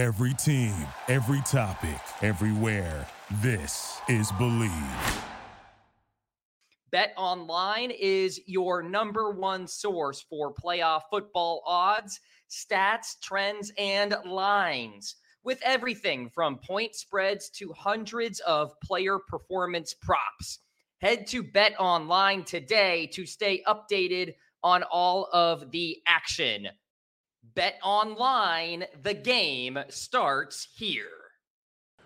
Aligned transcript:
Every 0.00 0.32
team, 0.32 0.74
every 1.08 1.42
topic, 1.42 2.00
everywhere. 2.22 3.06
This 3.42 4.00
is 4.08 4.32
Bleav. 4.32 5.22
Bet 6.90 7.12
Online 7.18 7.90
is 7.90 8.40
your 8.46 8.82
number 8.82 9.30
one 9.30 9.66
source 9.66 10.22
for 10.22 10.54
playoff 10.54 11.02
football 11.10 11.62
odds, 11.66 12.18
stats, 12.48 13.20
trends, 13.20 13.72
and 13.76 14.16
lines. 14.24 15.16
With 15.44 15.60
everything 15.62 16.30
from 16.30 16.56
point 16.66 16.94
spreads 16.94 17.50
to 17.58 17.70
hundreds 17.74 18.40
of 18.40 18.72
player 18.80 19.18
performance 19.18 19.92
props. 19.92 20.60
Head 21.02 21.26
to 21.26 21.42
Bet 21.42 21.74
Online 21.78 22.42
today 22.44 23.06
to 23.12 23.26
stay 23.26 23.62
updated 23.68 24.32
on 24.62 24.82
all 24.82 25.28
of 25.34 25.70
the 25.70 25.98
action. 26.06 26.68
Bet 27.54 27.78
Online, 27.82 28.84
the 29.02 29.14
game 29.14 29.78
starts 29.88 30.68
here. 30.76 31.06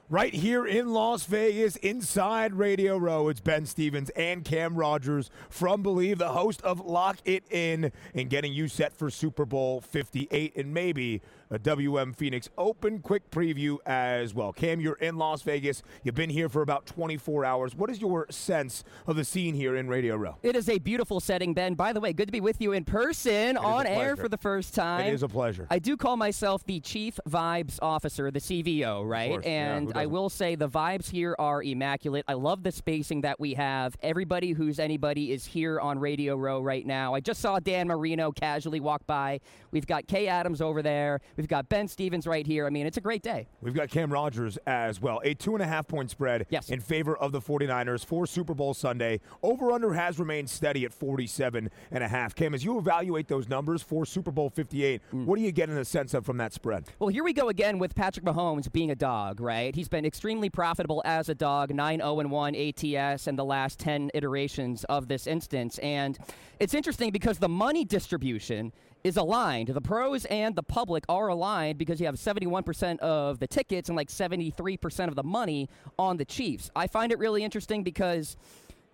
Right 0.08 0.34
here 0.34 0.66
in 0.66 0.92
Las 0.92 1.24
Vegas, 1.24 1.76
inside 1.76 2.54
Radio 2.54 2.96
Row, 2.98 3.28
it's 3.28 3.40
Ben 3.40 3.64
Stevens 3.66 4.10
and 4.10 4.44
Cam 4.44 4.74
Rogers 4.74 5.30
from 5.48 5.82
Bleav, 5.82 6.18
the 6.18 6.28
host 6.28 6.60
of 6.62 6.80
Lock 6.80 7.18
It 7.24 7.44
In, 7.50 7.90
and 8.14 8.30
getting 8.30 8.52
you 8.52 8.68
set 8.68 8.94
for 8.94 9.10
Super 9.10 9.44
Bowl 9.46 9.80
58 9.80 10.56
and 10.56 10.74
maybe 10.74 11.22
a 11.50 11.58
WM 11.58 12.12
Phoenix 12.12 12.48
Open 12.56 13.00
quick 13.00 13.30
preview 13.30 13.78
as 13.86 14.34
well. 14.34 14.52
Cam, 14.52 14.80
you're 14.80 14.94
in 14.94 15.16
Las 15.16 15.42
Vegas. 15.42 15.82
You've 16.02 16.14
been 16.14 16.30
here 16.30 16.48
for 16.48 16.62
about 16.62 16.86
24 16.86 17.44
hours. 17.44 17.74
What 17.74 17.90
is 17.90 18.00
your 18.00 18.26
sense 18.30 18.84
of 19.06 19.16
the 19.16 19.24
scene 19.24 19.54
here 19.54 19.76
in 19.76 19.88
Radio 19.88 20.16
Row? 20.16 20.36
It 20.42 20.56
is 20.56 20.68
a 20.68 20.78
beautiful 20.78 21.20
setting, 21.20 21.54
Ben. 21.54 21.74
By 21.74 21.92
the 21.92 22.00
way, 22.00 22.12
good 22.12 22.26
to 22.26 22.32
be 22.32 22.40
with 22.40 22.60
you 22.60 22.72
in 22.72 22.84
person 22.84 23.56
on 23.56 23.86
air 23.86 24.16
for 24.16 24.28
the 24.28 24.38
first 24.38 24.74
time. 24.74 25.06
It 25.06 25.14
is 25.14 25.22
a 25.22 25.28
pleasure. 25.28 25.66
I 25.70 25.78
do 25.78 25.96
call 25.96 26.16
myself 26.16 26.64
the 26.64 26.80
Chief 26.80 27.18
Vibes 27.28 27.78
Officer, 27.82 28.30
the 28.30 28.40
CVO, 28.40 29.08
right? 29.08 29.44
and 29.44 29.88
yeah, 29.88 29.98
I 29.98 30.06
will 30.06 30.30
say 30.30 30.54
the 30.54 30.68
vibes 30.68 31.10
here 31.10 31.36
are 31.38 31.62
immaculate. 31.62 32.24
I 32.28 32.34
love 32.34 32.62
the 32.62 32.72
spacing 32.72 33.22
that 33.22 33.38
we 33.38 33.54
have. 33.54 33.96
Everybody 34.02 34.52
who's 34.52 34.78
anybody 34.78 35.32
is 35.32 35.44
here 35.44 35.80
on 35.80 35.98
Radio 35.98 36.36
Row 36.36 36.60
right 36.60 36.86
now. 36.86 37.14
I 37.14 37.20
just 37.20 37.40
saw 37.40 37.58
Dan 37.58 37.88
Marino 37.88 38.32
casually 38.32 38.80
walk 38.80 39.06
by. 39.06 39.40
We've 39.70 39.86
got 39.86 40.06
Kay 40.06 40.28
Adams 40.28 40.60
over 40.60 40.82
there. 40.82 41.20
We've 41.36 41.48
got 41.48 41.68
Ben 41.68 41.88
Stevens 41.88 42.26
right 42.26 42.46
here. 42.46 42.66
I 42.66 42.70
mean, 42.70 42.86
it's 42.86 42.96
a 42.96 43.00
great 43.00 43.22
day. 43.22 43.48
We've 43.60 43.74
got 43.74 43.90
Cam 43.90 44.12
Rogers 44.12 44.58
as 44.66 45.00
well. 45.00 45.20
A 45.24 45.34
two 45.34 45.54
and 45.54 45.62
a 45.62 45.66
half 45.66 45.88
point 45.88 46.10
spread 46.10 46.46
yes. 46.50 46.70
in 46.70 46.80
favor 46.80 47.16
of 47.16 47.32
the 47.32 47.40
49ers 47.40 48.04
for 48.04 48.26
Super 48.26 48.54
Bowl 48.54 48.74
Sunday. 48.74 49.20
Over 49.42 49.72
under 49.72 49.92
has 49.92 50.18
remained 50.18 50.48
steady 50.48 50.84
at 50.84 50.92
47 50.92 51.70
and 51.90 52.04
a 52.04 52.08
half. 52.08 52.34
Cam, 52.34 52.54
as 52.54 52.64
you 52.64 52.78
evaluate 52.78 53.28
those 53.28 53.48
numbers 53.48 53.82
for 53.82 54.06
Super 54.06 54.30
Bowl 54.30 54.48
58, 54.48 55.00
mm. 55.12 55.24
what 55.24 55.36
do 55.36 55.42
you 55.42 55.52
get 55.52 55.68
in 55.68 55.78
a 55.78 55.84
sense 55.84 56.14
of 56.14 56.24
from 56.24 56.36
that 56.36 56.52
spread? 56.52 56.84
Well, 56.98 57.08
here 57.08 57.24
we 57.24 57.32
go 57.32 57.48
again 57.48 57.78
with 57.78 57.94
Patrick 57.94 58.24
Mahomes 58.24 58.70
being 58.70 58.90
a 58.90 58.96
dog, 58.96 59.40
right? 59.40 59.74
He's 59.74 59.88
been 59.88 60.04
extremely 60.04 60.50
profitable 60.50 61.02
as 61.04 61.28
a 61.28 61.34
dog, 61.34 61.74
9 61.74 61.98
0 61.98 62.14
1 62.14 62.54
ATS 62.54 63.26
in 63.26 63.36
the 63.36 63.44
last 63.44 63.78
10 63.78 64.10
iterations 64.14 64.84
of 64.84 65.08
this 65.08 65.26
instance. 65.26 65.78
And 65.78 66.18
it's 66.60 66.74
interesting 66.74 67.10
because 67.10 67.38
the 67.38 67.48
money 67.48 67.84
distribution 67.84 68.72
is 69.04 69.18
aligned. 69.18 69.68
The 69.68 69.80
pros 69.82 70.24
and 70.24 70.56
the 70.56 70.62
public 70.62 71.04
are 71.08 71.28
aligned 71.28 71.78
because 71.78 72.00
you 72.00 72.06
have 72.06 72.16
71% 72.16 72.98
of 73.00 73.38
the 73.38 73.46
tickets 73.46 73.90
and 73.90 73.96
like 73.96 74.08
73% 74.08 75.08
of 75.08 75.14
the 75.14 75.22
money 75.22 75.68
on 75.98 76.16
the 76.16 76.24
Chiefs. 76.24 76.70
I 76.74 76.86
find 76.86 77.12
it 77.12 77.18
really 77.18 77.44
interesting 77.44 77.84
because 77.84 78.36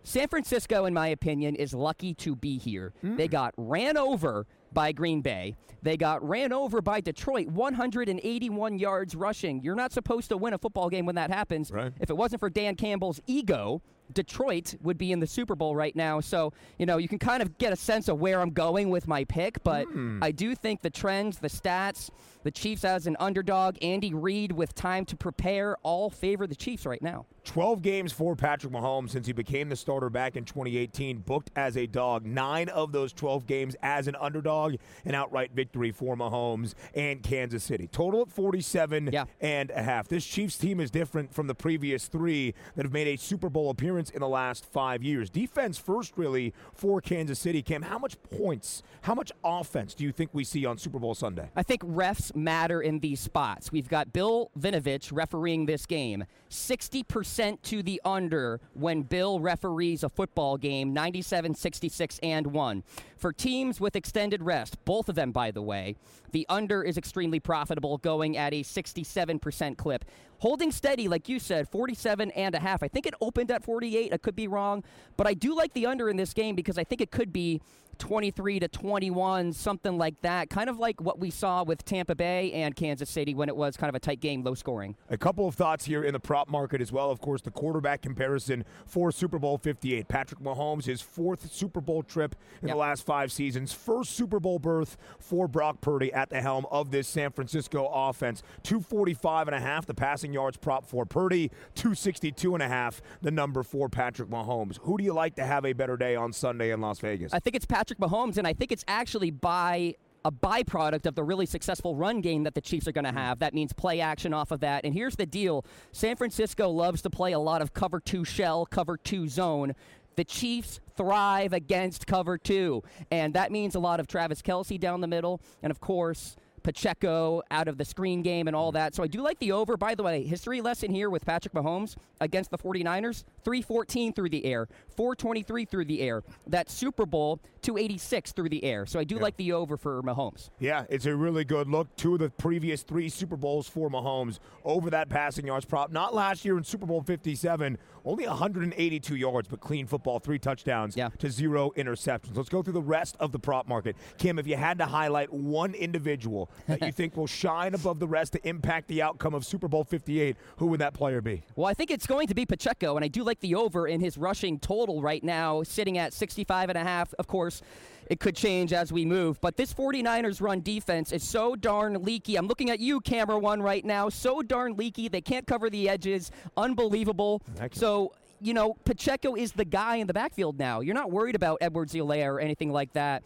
San 0.02 0.28
Francisco, 0.28 0.84
in 0.84 0.94
my 0.94 1.08
opinion, 1.08 1.54
is 1.54 1.72
lucky 1.72 2.14
to 2.14 2.34
be 2.34 2.58
here. 2.58 2.92
Mm. 3.04 3.16
They 3.16 3.28
got 3.28 3.54
ran 3.56 3.96
over 3.96 4.46
by 4.72 4.92
Green 4.92 5.20
Bay. 5.20 5.56
They 5.82 5.96
got 5.96 6.26
ran 6.26 6.52
over 6.52 6.82
by 6.82 7.00
Detroit, 7.00 7.48
181 7.48 8.78
yards 8.78 9.14
rushing. 9.14 9.62
You're 9.62 9.74
not 9.74 9.92
supposed 9.92 10.28
to 10.28 10.36
win 10.36 10.52
a 10.52 10.58
football 10.58 10.90
game 10.90 11.06
when 11.06 11.14
that 11.14 11.30
happens. 11.30 11.70
Right. 11.70 11.92
If 12.00 12.10
it 12.10 12.16
wasn't 12.16 12.40
for 12.40 12.50
Dan 12.50 12.74
Campbell's 12.76 13.20
ego, 13.26 13.82
Detroit 14.12 14.74
would 14.82 14.98
be 14.98 15.12
in 15.12 15.20
the 15.20 15.26
Super 15.26 15.54
Bowl 15.54 15.74
right 15.74 15.94
now. 15.94 16.20
So, 16.20 16.52
you 16.78 16.86
know, 16.86 16.98
you 16.98 17.08
can 17.08 17.18
kind 17.18 17.42
of 17.42 17.58
get 17.58 17.72
a 17.72 17.76
sense 17.76 18.08
of 18.08 18.20
where 18.20 18.40
I'm 18.40 18.50
going 18.50 18.90
with 18.90 19.06
my 19.06 19.24
pick, 19.24 19.62
but 19.62 19.86
mm. 19.86 20.22
I 20.22 20.32
do 20.32 20.54
think 20.54 20.82
the 20.82 20.90
trends, 20.90 21.38
the 21.38 21.48
stats, 21.48 22.10
the 22.42 22.50
Chiefs 22.50 22.84
as 22.84 23.06
an 23.06 23.16
underdog, 23.20 23.76
Andy 23.82 24.14
Reid 24.14 24.52
with 24.52 24.74
time 24.74 25.04
to 25.06 25.16
prepare 25.16 25.76
all 25.82 26.10
favor 26.10 26.46
the 26.46 26.54
Chiefs 26.54 26.86
right 26.86 27.02
now. 27.02 27.26
12 27.44 27.82
games 27.82 28.12
for 28.12 28.36
Patrick 28.36 28.72
Mahomes 28.72 29.10
since 29.10 29.26
he 29.26 29.32
became 29.32 29.68
the 29.68 29.76
starter 29.76 30.10
back 30.10 30.36
in 30.36 30.44
2018, 30.44 31.18
booked 31.18 31.50
as 31.56 31.76
a 31.76 31.86
dog. 31.86 32.24
Nine 32.24 32.68
of 32.68 32.92
those 32.92 33.12
12 33.12 33.46
games 33.46 33.76
as 33.82 34.08
an 34.08 34.16
underdog, 34.20 34.59
an 35.04 35.14
outright 35.14 35.52
victory 35.54 35.92
for 35.92 36.16
Mahomes 36.16 36.74
and 36.94 37.22
Kansas 37.22 37.64
City. 37.64 37.86
Total 37.86 38.22
at 38.22 38.30
47 38.30 39.10
yeah. 39.12 39.24
and 39.40 39.70
a 39.70 39.82
half. 39.82 40.08
This 40.08 40.24
Chiefs 40.24 40.58
team 40.58 40.80
is 40.80 40.90
different 40.90 41.32
from 41.32 41.46
the 41.46 41.54
previous 41.54 42.08
three 42.08 42.54
that 42.76 42.84
have 42.84 42.92
made 42.92 43.06
a 43.06 43.16
Super 43.16 43.48
Bowl 43.48 43.70
appearance 43.70 44.10
in 44.10 44.20
the 44.20 44.28
last 44.28 44.64
five 44.64 45.02
years. 45.02 45.30
Defense 45.30 45.78
first, 45.78 46.16
really, 46.16 46.52
for 46.72 47.00
Kansas 47.00 47.38
City. 47.38 47.62
Cam, 47.62 47.82
how 47.82 47.98
much 47.98 48.20
points, 48.22 48.82
how 49.02 49.14
much 49.14 49.32
offense 49.44 49.94
do 49.94 50.04
you 50.04 50.12
think 50.12 50.30
we 50.32 50.44
see 50.44 50.66
on 50.66 50.78
Super 50.78 50.98
Bowl 50.98 51.14
Sunday? 51.14 51.48
I 51.56 51.62
think 51.62 51.82
refs 51.82 52.34
matter 52.34 52.80
in 52.80 53.00
these 53.00 53.20
spots. 53.20 53.72
We've 53.72 53.88
got 53.88 54.12
Bill 54.12 54.50
Vinovich 54.58 55.10
refereeing 55.12 55.66
this 55.66 55.86
game. 55.86 56.24
60% 56.50 57.62
to 57.62 57.82
the 57.82 58.00
under 58.04 58.60
when 58.74 59.02
Bill 59.02 59.40
referees 59.40 60.02
a 60.02 60.08
football 60.08 60.56
game, 60.56 60.92
97, 60.92 61.54
66, 61.54 62.18
and 62.22 62.48
1. 62.48 62.82
For 63.16 63.32
teams 63.32 63.80
with 63.80 63.96
extended 63.96 64.42
rest, 64.50 64.84
both 64.84 65.08
of 65.08 65.14
them, 65.14 65.30
by 65.30 65.52
the 65.52 65.62
way, 65.62 65.94
the 66.32 66.44
under 66.48 66.82
is 66.82 66.98
extremely 66.98 67.38
profitable, 67.38 67.98
going 67.98 68.36
at 68.36 68.52
a 68.52 68.62
67% 68.62 69.76
clip. 69.76 70.04
Holding 70.38 70.72
steady, 70.72 71.06
like 71.06 71.28
you 71.28 71.38
said, 71.38 71.68
47 71.68 72.32
and 72.32 72.54
a 72.56 72.58
half. 72.58 72.82
I 72.82 72.88
think 72.88 73.06
it 73.06 73.14
opened 73.20 73.50
at 73.52 73.62
48. 73.62 74.12
I 74.12 74.16
could 74.16 74.34
be 74.34 74.48
wrong, 74.48 74.82
but 75.16 75.26
I 75.28 75.34
do 75.34 75.54
like 75.54 75.72
the 75.72 75.86
under 75.86 76.08
in 76.08 76.16
this 76.16 76.34
game 76.34 76.56
because 76.56 76.78
I 76.78 76.84
think 76.84 77.00
it 77.00 77.12
could 77.12 77.32
be 77.32 77.60
23 78.00 78.60
to 78.60 78.68
21, 78.68 79.52
something 79.52 79.96
like 79.96 80.20
that. 80.22 80.50
Kind 80.50 80.68
of 80.68 80.78
like 80.78 81.00
what 81.00 81.20
we 81.20 81.30
saw 81.30 81.62
with 81.62 81.84
Tampa 81.84 82.16
Bay 82.16 82.50
and 82.52 82.74
Kansas 82.74 83.08
City 83.08 83.34
when 83.34 83.48
it 83.48 83.54
was 83.54 83.76
kind 83.76 83.88
of 83.88 83.94
a 83.94 84.00
tight 84.00 84.20
game, 84.20 84.42
low 84.42 84.54
scoring. 84.54 84.96
A 85.10 85.18
couple 85.18 85.46
of 85.46 85.54
thoughts 85.54 85.84
here 85.84 86.02
in 86.02 86.12
the 86.12 86.18
prop 86.18 86.48
market 86.48 86.80
as 86.80 86.90
well. 86.90 87.10
Of 87.10 87.20
course, 87.20 87.42
the 87.42 87.50
quarterback 87.50 88.02
comparison 88.02 88.64
for 88.86 89.12
Super 89.12 89.38
Bowl 89.38 89.58
58. 89.58 90.08
Patrick 90.08 90.40
Mahomes, 90.40 90.86
his 90.86 91.00
fourth 91.00 91.52
Super 91.52 91.80
Bowl 91.80 92.02
trip 92.02 92.34
in 92.62 92.68
yep. 92.68 92.74
the 92.74 92.80
last 92.80 93.04
five 93.04 93.30
seasons. 93.30 93.72
First 93.72 94.12
Super 94.12 94.40
Bowl 94.40 94.58
berth 94.58 94.96
for 95.18 95.46
Brock 95.46 95.80
Purdy 95.80 96.12
at 96.12 96.30
the 96.30 96.40
helm 96.40 96.66
of 96.70 96.90
this 96.90 97.06
San 97.06 97.30
Francisco 97.30 97.88
offense. 97.92 98.42
245 98.62 99.48
and 99.48 99.54
a 99.54 99.60
half, 99.60 99.84
the 99.84 99.94
passing 99.94 100.32
yards 100.32 100.56
prop 100.56 100.86
for 100.86 101.04
Purdy. 101.04 101.50
262 101.74 102.54
and 102.54 102.62
a 102.62 102.68
half, 102.68 103.02
the 103.20 103.30
number 103.30 103.62
for 103.62 103.88
Patrick 103.88 104.30
Mahomes. 104.30 104.78
Who 104.82 104.96
do 104.96 105.04
you 105.04 105.12
like 105.12 105.34
to 105.36 105.44
have 105.44 105.64
a 105.66 105.74
better 105.74 105.96
day 105.96 106.16
on 106.16 106.32
Sunday 106.32 106.70
in 106.70 106.80
Las 106.80 106.98
Vegas? 106.98 107.34
I 107.34 107.40
think 107.40 107.56
it's 107.56 107.66
Patrick 107.66 107.89
Patrick 107.90 108.10
Mahomes, 108.10 108.38
and 108.38 108.46
I 108.46 108.52
think 108.52 108.70
it's 108.70 108.84
actually 108.86 109.32
by 109.32 109.96
a 110.24 110.30
byproduct 110.30 111.06
of 111.06 111.16
the 111.16 111.24
really 111.24 111.46
successful 111.46 111.96
run 111.96 112.20
game 112.20 112.44
that 112.44 112.54
the 112.54 112.60
Chiefs 112.60 112.86
are 112.86 112.92
going 112.92 113.04
to 113.04 113.10
hmm. 113.10 113.16
have. 113.16 113.40
That 113.40 113.52
means 113.52 113.72
play 113.72 114.00
action 114.00 114.32
off 114.32 114.52
of 114.52 114.60
that. 114.60 114.84
And 114.84 114.94
here's 114.94 115.16
the 115.16 115.26
deal 115.26 115.64
San 115.90 116.14
Francisco 116.14 116.68
loves 116.70 117.02
to 117.02 117.10
play 117.10 117.32
a 117.32 117.38
lot 117.40 117.62
of 117.62 117.74
cover 117.74 117.98
two 117.98 118.24
shell, 118.24 118.64
cover 118.64 118.96
two 118.96 119.26
zone. 119.28 119.74
The 120.14 120.24
Chiefs 120.24 120.78
thrive 120.96 121.52
against 121.52 122.06
cover 122.06 122.38
two. 122.38 122.84
And 123.10 123.34
that 123.34 123.50
means 123.50 123.74
a 123.74 123.80
lot 123.80 123.98
of 123.98 124.06
Travis 124.06 124.40
Kelce 124.40 124.78
down 124.78 125.00
the 125.00 125.08
middle. 125.08 125.40
And 125.62 125.72
of 125.72 125.80
course, 125.80 126.36
Pacheco 126.70 127.42
out 127.50 127.66
of 127.66 127.78
the 127.78 127.84
screen 127.84 128.22
game 128.22 128.46
and 128.46 128.54
all 128.54 128.70
that. 128.70 128.94
So 128.94 129.02
I 129.02 129.08
do 129.08 129.22
like 129.22 129.40
the 129.40 129.50
over. 129.50 129.76
By 129.76 129.96
the 129.96 130.04
way, 130.04 130.22
history 130.22 130.60
lesson 130.60 130.92
here 130.92 131.10
with 131.10 131.26
Patrick 131.26 131.52
Mahomes 131.52 131.96
against 132.20 132.52
the 132.52 132.58
49ers 132.58 133.24
314 133.42 134.12
through 134.12 134.28
the 134.28 134.44
air, 134.44 134.68
423 134.96 135.64
through 135.64 135.86
the 135.86 136.00
air. 136.00 136.22
That 136.46 136.70
Super 136.70 137.06
Bowl 137.06 137.40
286 137.62 138.32
through 138.32 138.50
the 138.50 138.62
air. 138.62 138.86
So 138.86 139.00
I 139.00 139.04
do 139.04 139.16
yeah. 139.16 139.22
like 139.22 139.36
the 139.36 139.52
over 139.52 139.76
for 139.76 140.00
Mahomes. 140.02 140.50
Yeah, 140.60 140.84
it's 140.88 141.06
a 141.06 141.16
really 141.16 141.44
good 141.44 141.68
look. 141.68 141.94
Two 141.96 142.14
of 142.14 142.20
the 142.20 142.30
previous 142.30 142.82
three 142.82 143.08
Super 143.08 143.36
Bowls 143.36 143.68
for 143.68 143.90
Mahomes 143.90 144.38
over 144.64 144.90
that 144.90 145.08
passing 145.08 145.46
yards 145.46 145.64
prop. 145.64 145.90
Not 145.90 146.14
last 146.14 146.44
year 146.44 146.56
in 146.56 146.62
Super 146.62 146.86
Bowl 146.86 147.02
57, 147.02 147.78
only 148.04 148.26
182 148.28 149.16
yards, 149.16 149.48
but 149.48 149.58
clean 149.58 149.86
football, 149.86 150.20
three 150.20 150.38
touchdowns 150.38 150.96
yeah. 150.96 151.08
to 151.18 151.30
zero 151.30 151.72
interceptions. 151.76 152.36
Let's 152.36 152.48
go 152.48 152.62
through 152.62 152.74
the 152.74 152.80
rest 152.80 153.16
of 153.18 153.32
the 153.32 153.40
prop 153.40 153.66
market. 153.66 153.96
Kim, 154.18 154.38
if 154.38 154.46
you 154.46 154.56
had 154.56 154.78
to 154.78 154.86
highlight 154.86 155.32
one 155.32 155.74
individual 155.74 156.50
that 156.66 156.82
you 156.82 156.92
think 156.92 157.16
will 157.16 157.26
shine 157.26 157.74
above 157.74 157.98
the 157.98 158.08
rest 158.08 158.32
to 158.34 158.48
impact 158.48 158.88
the 158.88 159.02
outcome 159.02 159.34
of 159.34 159.44
Super 159.44 159.68
Bowl 159.68 159.84
58, 159.84 160.36
who 160.56 160.66
would 160.66 160.80
that 160.80 160.94
player 160.94 161.20
be? 161.20 161.42
Well, 161.56 161.66
I 161.66 161.74
think 161.74 161.90
it's 161.90 162.06
going 162.06 162.28
to 162.28 162.34
be 162.34 162.46
Pacheco, 162.46 162.96
and 162.96 163.04
I 163.04 163.08
do 163.08 163.22
like 163.22 163.40
the 163.40 163.54
over 163.54 163.86
in 163.86 164.00
his 164.00 164.16
rushing 164.18 164.58
total 164.58 165.02
right 165.02 165.22
now, 165.22 165.62
sitting 165.62 165.98
at 165.98 166.12
65 166.12 166.68
and 166.70 166.78
a 166.78 166.84
half. 166.84 167.14
Of 167.18 167.26
course, 167.26 167.62
it 168.06 168.18
could 168.18 168.34
change 168.34 168.72
as 168.72 168.92
we 168.92 169.04
move. 169.04 169.40
But 169.40 169.56
this 169.56 169.72
49ers 169.72 170.40
run 170.40 170.60
defense 170.62 171.12
is 171.12 171.22
so 171.22 171.54
darn 171.54 172.02
leaky. 172.02 172.36
I'm 172.36 172.48
looking 172.48 172.70
at 172.70 172.80
you, 172.80 173.00
camera 173.00 173.38
one, 173.38 173.62
right 173.62 173.84
now. 173.84 174.08
So 174.08 174.42
darn 174.42 174.76
leaky. 174.76 175.08
They 175.08 175.20
can't 175.20 175.46
cover 175.46 175.70
the 175.70 175.88
edges. 175.88 176.32
Unbelievable. 176.56 177.40
So, 177.72 178.12
you 178.40 178.52
know, 178.52 178.74
Pacheco 178.84 179.36
is 179.36 179.52
the 179.52 179.64
guy 179.64 179.96
in 179.96 180.08
the 180.08 180.14
backfield 180.14 180.58
now. 180.58 180.80
You're 180.80 180.94
not 180.94 181.12
worried 181.12 181.36
about 181.36 181.58
Edwards 181.60 181.94
Helaire 181.94 182.34
or 182.34 182.40
anything 182.40 182.72
like 182.72 182.92
that. 182.94 183.22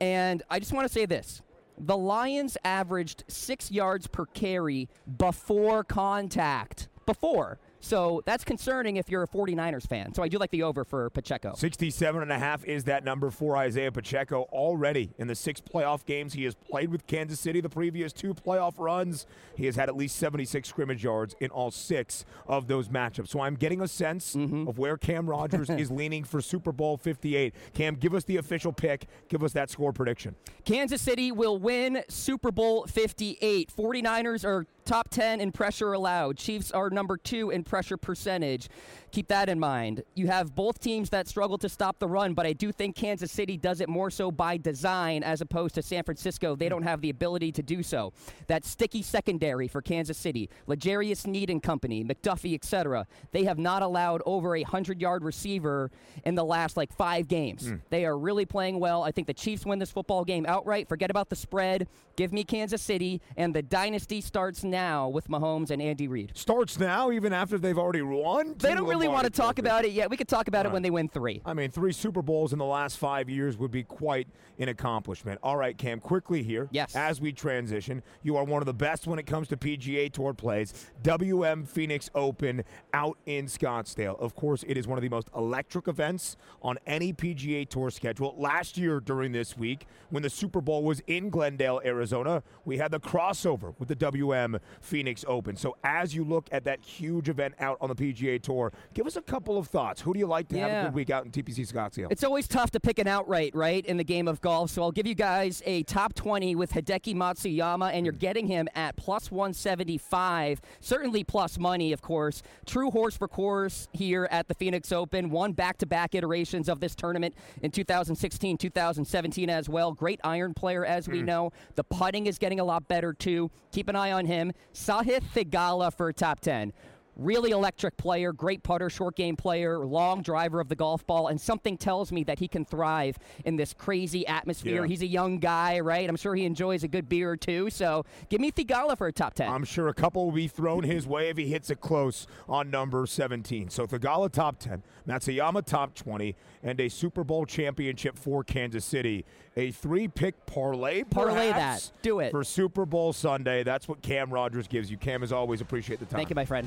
And 0.00 0.42
I 0.48 0.58
just 0.58 0.72
want 0.72 0.86
to 0.88 0.92
say 0.92 1.06
this 1.06 1.42
The 1.78 1.96
Lions 1.96 2.56
averaged 2.64 3.24
six 3.28 3.70
yards 3.70 4.06
per 4.06 4.26
carry 4.26 4.88
before 5.18 5.84
contact. 5.84 6.88
Before. 7.06 7.58
So 7.84 8.22
that's 8.24 8.44
concerning 8.44 8.96
if 8.96 9.10
you're 9.10 9.22
a 9.22 9.28
49ers 9.28 9.86
fan. 9.86 10.14
So 10.14 10.22
I 10.22 10.28
do 10.28 10.38
like 10.38 10.50
the 10.50 10.62
over 10.62 10.84
for 10.84 11.10
Pacheco. 11.10 11.52
67 11.54 12.22
and 12.22 12.32
a 12.32 12.38
half 12.38 12.64
is 12.64 12.84
that 12.84 13.04
number 13.04 13.30
for 13.30 13.58
Isaiah 13.58 13.92
Pacheco 13.92 14.48
already 14.52 15.10
in 15.18 15.26
the 15.26 15.34
six 15.34 15.60
playoff 15.60 16.06
games 16.06 16.32
he 16.32 16.44
has 16.44 16.54
played 16.54 16.90
with 16.90 17.06
Kansas 17.06 17.38
City 17.38 17.60
the 17.60 17.68
previous 17.68 18.14
two 18.14 18.32
playoff 18.32 18.78
runs. 18.78 19.26
He 19.54 19.66
has 19.66 19.76
had 19.76 19.90
at 19.90 19.96
least 19.96 20.16
76 20.16 20.66
scrimmage 20.66 21.04
yards 21.04 21.36
in 21.40 21.50
all 21.50 21.70
six 21.70 22.24
of 22.46 22.68
those 22.68 22.88
matchups. 22.88 23.28
So 23.28 23.40
I'm 23.40 23.54
getting 23.54 23.82
a 23.82 23.88
sense 23.88 24.34
mm-hmm. 24.34 24.66
of 24.66 24.78
where 24.78 24.96
Cam 24.96 25.28
Rogers 25.28 25.68
is 25.78 25.90
leaning 25.90 26.24
for 26.24 26.40
Super 26.40 26.72
Bowl 26.72 26.96
58. 26.96 27.54
Cam, 27.74 27.96
give 27.96 28.14
us 28.14 28.24
the 28.24 28.38
official 28.38 28.72
pick. 28.72 29.06
Give 29.28 29.42
us 29.42 29.52
that 29.52 29.68
score 29.68 29.92
prediction. 29.92 30.36
Kansas 30.64 31.02
City 31.02 31.32
will 31.32 31.58
win 31.58 32.02
Super 32.08 32.50
Bowl 32.50 32.86
58. 32.86 33.70
49ers 33.76 34.44
are 34.44 34.66
top 34.84 35.08
10 35.08 35.40
in 35.40 35.52
pressure 35.52 35.92
allowed. 35.92 36.36
Chiefs 36.36 36.70
are 36.70 36.90
number 36.90 37.16
two 37.16 37.50
in 37.50 37.64
pressure 37.64 37.96
percentage. 37.96 38.68
Keep 39.10 39.28
that 39.28 39.48
in 39.48 39.60
mind. 39.60 40.02
You 40.14 40.26
have 40.26 40.54
both 40.54 40.80
teams 40.80 41.10
that 41.10 41.28
struggle 41.28 41.56
to 41.58 41.68
stop 41.68 41.98
the 42.00 42.08
run, 42.08 42.34
but 42.34 42.46
I 42.46 42.52
do 42.52 42.72
think 42.72 42.96
Kansas 42.96 43.30
City 43.30 43.56
does 43.56 43.80
it 43.80 43.88
more 43.88 44.10
so 44.10 44.30
by 44.30 44.56
design 44.56 45.22
as 45.22 45.40
opposed 45.40 45.76
to 45.76 45.82
San 45.82 46.02
Francisco. 46.02 46.56
They 46.56 46.68
don't 46.68 46.82
have 46.82 47.00
the 47.00 47.10
ability 47.10 47.52
to 47.52 47.62
do 47.62 47.82
so. 47.82 48.12
That 48.48 48.64
sticky 48.64 49.02
secondary 49.02 49.68
for 49.68 49.80
Kansas 49.80 50.18
City, 50.18 50.50
L'Jarius 50.66 51.18
Sneed 51.18 51.48
and 51.48 51.62
company, 51.62 52.04
McDuffie, 52.04 52.54
etc. 52.54 53.06
They 53.30 53.44
have 53.44 53.58
not 53.58 53.82
allowed 53.82 54.20
over 54.26 54.56
a 54.56 54.64
100-yard 54.64 55.22
receiver 55.22 55.92
in 56.24 56.34
the 56.34 56.44
last 56.44 56.76
like 56.76 56.92
5 56.92 57.28
games. 57.28 57.68
Mm. 57.68 57.80
They 57.90 58.04
are 58.04 58.18
really 58.18 58.46
playing 58.46 58.80
well. 58.80 59.04
I 59.04 59.12
think 59.12 59.28
the 59.28 59.34
Chiefs 59.34 59.64
win 59.64 59.78
this 59.78 59.92
football 59.92 60.24
game 60.24 60.44
outright. 60.46 60.88
Forget 60.88 61.10
about 61.10 61.28
the 61.28 61.36
spread. 61.36 61.86
Give 62.16 62.32
me 62.32 62.42
Kansas 62.42 62.82
City 62.82 63.20
and 63.36 63.54
the 63.54 63.62
dynasty 63.62 64.20
starts 64.20 64.64
now 64.64 64.73
with 64.74 65.28
Mahomes 65.28 65.70
and 65.70 65.80
Andy 65.80 66.08
Reid. 66.08 66.32
Starts 66.34 66.80
now 66.80 67.12
even 67.12 67.32
after 67.32 67.58
they've 67.58 67.78
already 67.78 68.02
won? 68.02 68.56
They 68.58 68.74
don't 68.74 68.88
really 68.88 69.06
want 69.06 69.24
to 69.24 69.30
talk 69.30 69.60
about 69.60 69.84
it 69.84 69.92
yet. 69.92 70.10
We 70.10 70.16
could 70.16 70.26
talk 70.26 70.48
about 70.48 70.66
All 70.66 70.72
it 70.72 70.74
when 70.74 70.82
they 70.82 70.90
win 70.90 71.08
three. 71.08 71.40
I 71.46 71.54
mean, 71.54 71.70
three 71.70 71.92
Super 71.92 72.22
Bowls 72.22 72.52
in 72.52 72.58
the 72.58 72.64
last 72.64 72.98
five 72.98 73.30
years 73.30 73.56
would 73.56 73.70
be 73.70 73.84
quite 73.84 74.26
an 74.58 74.68
accomplishment. 74.68 75.38
All 75.44 75.56
right, 75.56 75.78
Cam, 75.78 76.00
quickly 76.00 76.42
here. 76.42 76.68
Yes. 76.72 76.96
As 76.96 77.20
we 77.20 77.32
transition, 77.32 78.02
you 78.24 78.36
are 78.36 78.42
one 78.42 78.62
of 78.62 78.66
the 78.66 78.74
best 78.74 79.06
when 79.06 79.20
it 79.20 79.26
comes 79.26 79.46
to 79.48 79.56
PGA 79.56 80.12
Tour 80.12 80.34
plays. 80.34 80.90
WM 81.02 81.64
Phoenix 81.64 82.10
Open 82.16 82.64
out 82.92 83.16
in 83.26 83.46
Scottsdale. 83.46 84.18
Of 84.18 84.34
course, 84.34 84.64
it 84.66 84.76
is 84.76 84.88
one 84.88 84.98
of 84.98 85.02
the 85.02 85.08
most 85.08 85.28
electric 85.36 85.86
events 85.86 86.36
on 86.62 86.78
any 86.84 87.12
PGA 87.12 87.68
Tour 87.68 87.90
schedule. 87.90 88.34
Last 88.36 88.76
year 88.76 88.98
during 88.98 89.30
this 89.30 89.56
week, 89.56 89.86
when 90.10 90.24
the 90.24 90.30
Super 90.30 90.60
Bowl 90.60 90.82
was 90.82 91.00
in 91.06 91.30
Glendale, 91.30 91.80
Arizona, 91.84 92.42
we 92.64 92.78
had 92.78 92.90
the 92.90 93.00
crossover 93.00 93.74
with 93.78 93.86
the 93.88 93.94
WM 93.94 94.58
Phoenix 94.80 95.24
Open. 95.26 95.56
So 95.56 95.76
as 95.84 96.14
you 96.14 96.24
look 96.24 96.48
at 96.52 96.64
that 96.64 96.80
huge 96.80 97.28
event 97.28 97.54
out 97.58 97.78
on 97.80 97.88
the 97.88 97.94
PGA 97.94 98.40
Tour, 98.40 98.72
Give 98.92 99.06
us 99.06 99.16
a 99.16 99.22
couple 99.22 99.58
of 99.58 99.66
thoughts. 99.66 100.00
Who 100.00 100.12
do 100.12 100.20
you 100.20 100.26
like 100.26 100.48
to 100.48 100.56
yeah. 100.56 100.68
have 100.68 100.84
a 100.84 100.88
good 100.88 100.94
week 100.94 101.10
out 101.10 101.24
in 101.24 101.30
TPC 101.32 101.70
Scottsdale? 101.70 102.08
It's 102.10 102.24
always 102.24 102.46
tough 102.46 102.70
to 102.72 102.80
pick 102.80 102.98
an 102.98 103.08
outright, 103.08 103.54
right, 103.54 103.84
in 103.84 103.96
the 103.96 104.04
game 104.04 104.28
of 104.28 104.40
golf. 104.40 104.70
So 104.70 104.82
I'll 104.82 104.92
give 104.92 105.06
you 105.06 105.14
guys 105.14 105.62
a 105.66 105.82
top 105.82 106.14
20 106.14 106.54
with 106.54 106.72
Hideki 106.72 107.14
Matsuyama, 107.14 107.92
and 107.92 108.06
you're 108.06 108.12
getting 108.12 108.46
him 108.46 108.68
at 108.74 108.96
plus 108.96 109.30
175. 109.30 110.60
Certainly 110.80 111.24
plus 111.24 111.58
money, 111.58 111.92
of 111.92 112.02
course. 112.02 112.42
True 112.66 112.90
horse 112.90 113.16
for 113.16 113.28
course 113.28 113.88
here 113.92 114.28
at 114.30 114.48
the 114.48 114.54
Phoenix 114.54 114.92
Open. 114.92 115.30
Won 115.30 115.52
back 115.52 115.78
to 115.78 115.86
back 115.86 116.14
iterations 116.14 116.68
of 116.68 116.80
this 116.80 116.94
tournament 116.94 117.34
in 117.62 117.70
2016, 117.70 118.58
2017 118.58 119.50
as 119.50 119.68
well. 119.68 119.92
Great 119.92 120.20
iron 120.22 120.54
player, 120.54 120.84
as 120.84 121.08
we 121.08 121.20
mm. 121.20 121.26
know. 121.26 121.52
The 121.74 121.84
putting 121.84 122.26
is 122.26 122.38
getting 122.38 122.60
a 122.60 122.64
lot 122.64 122.86
better, 122.86 123.12
too. 123.12 123.50
Keep 123.72 123.88
an 123.88 123.96
eye 123.96 124.12
on 124.12 124.26
him. 124.26 124.52
Sahith 124.72 125.22
Theegala 125.34 125.92
for 125.92 126.12
top 126.12 126.40
10. 126.40 126.72
Really 127.16 127.52
electric 127.52 127.96
player, 127.96 128.32
great 128.32 128.62
putter, 128.62 128.90
short 128.90 129.14
game 129.14 129.36
player, 129.36 129.78
long 129.78 130.22
driver 130.22 130.60
of 130.60 130.68
the 130.68 130.74
golf 130.74 131.06
ball, 131.06 131.28
and 131.28 131.40
something 131.40 131.76
tells 131.78 132.10
me 132.10 132.24
that 132.24 132.40
he 132.40 132.48
can 132.48 132.64
thrive 132.64 133.18
in 133.44 133.56
this 133.56 133.72
crazy 133.72 134.26
atmosphere. 134.26 134.82
Yeah. 134.82 134.88
He's 134.88 135.02
a 135.02 135.06
young 135.06 135.38
guy, 135.38 135.78
right? 135.80 136.08
I'm 136.08 136.16
sure 136.16 136.34
he 136.34 136.44
enjoys 136.44 136.82
a 136.82 136.88
good 136.88 137.08
beer 137.08 137.30
or 137.30 137.36
two. 137.36 137.70
So 137.70 138.04
give 138.28 138.40
me 138.40 138.50
Theegala 138.50 138.98
for 138.98 139.06
a 139.06 139.12
top 139.12 139.34
10. 139.34 139.48
I'm 139.48 139.64
sure 139.64 139.88
a 139.88 139.94
couple 139.94 140.24
will 140.24 140.32
be 140.32 140.48
thrown 140.48 140.82
his 140.82 141.06
way 141.06 141.28
if 141.28 141.36
he 141.36 141.46
hits 141.46 141.70
it 141.70 141.80
close 141.80 142.26
on 142.48 142.70
number 142.70 143.06
17. 143.06 143.70
So 143.70 143.86
Theegala 143.86 144.32
top 144.32 144.58
10, 144.58 144.82
Matsuyama 145.06 145.64
top 145.64 145.94
20, 145.94 146.34
and 146.64 146.80
a 146.80 146.88
Super 146.88 147.22
Bowl 147.22 147.46
championship 147.46 148.18
for 148.18 148.42
Kansas 148.42 148.84
City. 148.84 149.24
A 149.56 149.70
three 149.70 150.08
pick 150.08 150.46
parlay, 150.46 151.04
parlay 151.04 151.50
that. 151.50 151.92
Do 152.02 152.18
it 152.18 152.32
for 152.32 152.42
Super 152.42 152.84
Bowl 152.84 153.12
Sunday. 153.12 153.62
That's 153.62 153.86
what 153.86 154.02
Cam 154.02 154.30
Rogers 154.32 154.66
gives 154.66 154.90
you. 154.90 154.96
Cam, 154.96 155.22
as 155.22 155.30
always, 155.32 155.60
appreciate 155.60 156.00
the 156.00 156.06
time. 156.06 156.16
Thank 156.16 156.30
you, 156.30 156.34
my 156.34 156.44
friend. 156.44 156.66